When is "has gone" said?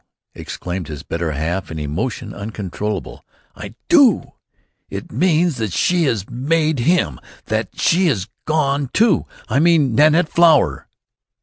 8.07-8.89